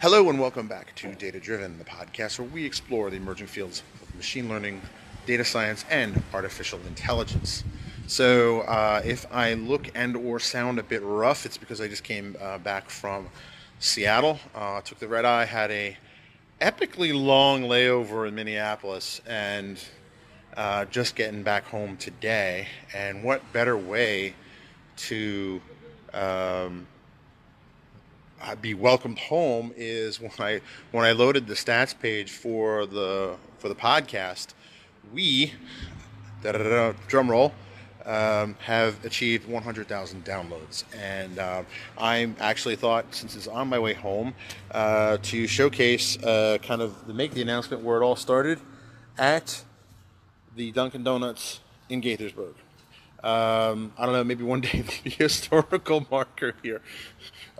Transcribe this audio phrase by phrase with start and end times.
[0.00, 3.82] Hello and welcome back to Data Driven, the podcast where we explore the emerging fields
[4.02, 4.82] of machine learning,
[5.24, 7.62] data science, and artificial intelligence.
[8.08, 12.02] So, uh, if I look and or sound a bit rough, it's because I just
[12.02, 13.28] came uh, back from
[13.78, 14.40] Seattle.
[14.54, 15.96] Uh, took the red eye, had a
[16.60, 19.82] epically long layover in Minneapolis, and
[20.56, 22.66] uh, just getting back home today.
[22.92, 24.34] And what better way
[24.96, 25.62] to
[26.12, 26.88] um,
[28.44, 30.60] uh, be welcomed home is when I
[30.92, 34.48] when I loaded the stats page for the for the podcast,
[35.12, 35.54] we
[37.08, 37.52] drum roll
[38.04, 41.62] um, have achieved 100,000 downloads, and uh,
[41.96, 44.34] I actually thought since it's on my way home
[44.70, 48.60] uh, to showcase uh, kind of to make the announcement where it all started
[49.16, 49.64] at
[50.54, 52.54] the Dunkin' Donuts in Gaithersburg.
[53.24, 56.82] Um, I don't know, maybe one day the historical marker here.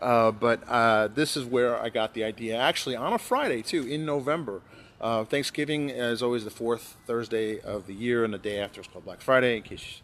[0.01, 2.59] Uh, but uh, this is where I got the idea.
[2.59, 4.61] Actually, on a Friday, too, in November.
[5.01, 8.87] Uh, Thanksgiving is always the fourth Thursday of the year, and the day after is
[8.87, 10.03] called Black Friday, in case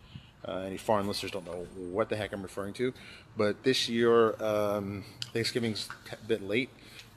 [0.48, 2.95] uh, any foreign listeners don't know what the heck I'm referring to.
[3.36, 6.70] But this year, um, Thanksgiving's a bit late,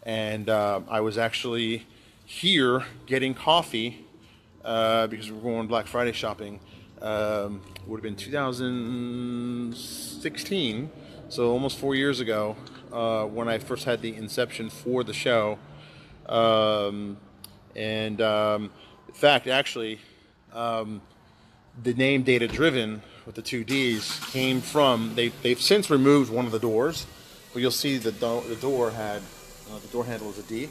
[0.05, 1.87] and uh, I was actually
[2.25, 4.05] here getting coffee
[4.65, 6.59] uh, because we were going Black Friday shopping
[7.03, 10.89] um, would have been 2016,
[11.29, 12.55] so almost four years ago,
[12.91, 15.59] uh, when I first had the inception for the show.
[16.27, 17.17] Um,
[17.75, 18.71] and um,
[19.07, 19.99] in fact, actually,
[20.53, 21.01] um,
[21.81, 26.45] the name Data Driven with the two D's came from, they, they've since removed one
[26.45, 27.07] of the doors,
[27.51, 29.23] but you'll see the, do- the door had,
[29.71, 30.69] uh, the door handle is a D.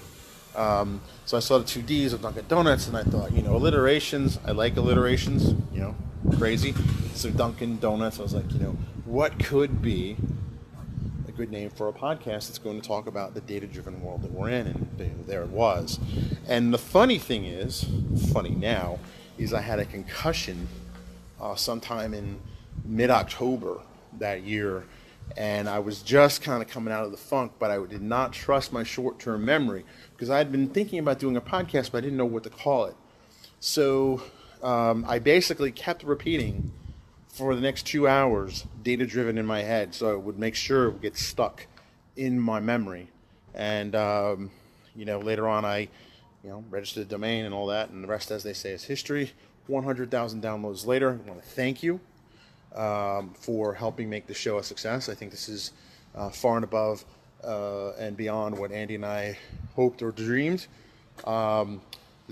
[0.55, 3.57] Um, so I saw the two D's of Dunkin' Donuts, and I thought, you know,
[3.57, 4.39] alliterations.
[4.47, 5.55] I like alliterations.
[5.73, 5.97] You know,
[6.39, 6.75] crazy.
[7.15, 8.19] So Dunkin' Donuts.
[8.19, 10.17] I was like, you know, what could be
[11.29, 14.33] a good name for a podcast that's going to talk about the data-driven world that
[14.33, 14.67] we're in?
[14.67, 15.99] And there it was.
[16.47, 17.87] And the funny thing is,
[18.33, 18.99] funny now,
[19.39, 20.69] is I had a concussion
[21.41, 22.41] uh, sometime in
[22.85, 23.81] mid-October
[24.19, 24.85] that year
[25.37, 28.33] and I was just kind of coming out of the funk, but I did not
[28.33, 31.99] trust my short term memory because I had been thinking about doing a podcast, but
[31.99, 32.97] I didn't know what to call it.
[33.61, 34.23] So
[34.63, 36.73] um, I basically kept repeating
[37.29, 40.85] for the next two hours, data driven in my head, so it would make sure
[40.85, 41.67] it would get stuck
[42.17, 43.09] in my memory.
[43.55, 44.51] And, um,
[44.95, 45.89] you know, later on, I,
[46.45, 48.85] you know, registered the domain and all that, and the rest, as they say, is
[48.85, 49.33] history.
[49.67, 51.21] 100,000 downloads later.
[51.25, 52.01] I want to thank you
[52.75, 55.09] um, for helping make the show a success.
[55.09, 55.73] I think this is
[56.15, 57.05] uh, far and above
[57.45, 59.39] uh, and beyond what Andy and I
[59.75, 60.67] hoped or dreamed.
[61.25, 61.81] Um,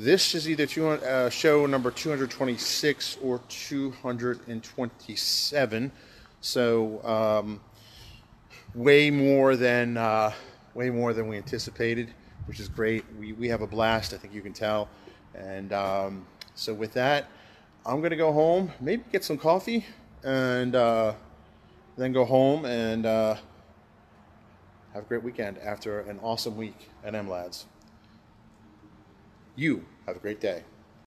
[0.02, 5.92] this is either two, uh, show number 226 or 227.
[6.40, 7.60] So um,
[8.74, 10.32] way more than uh,
[10.72, 12.14] way more than we anticipated,
[12.46, 13.04] which is great.
[13.18, 14.14] We, we have a blast.
[14.14, 14.88] I think you can tell.
[15.34, 16.24] And um,
[16.54, 17.26] so with that,
[17.84, 19.84] I'm gonna go home, maybe get some coffee,
[20.24, 21.12] and uh,
[21.98, 23.34] then go home and uh,
[24.94, 27.66] have a great weekend after an awesome week at MLADS.
[29.60, 30.62] You have a great day.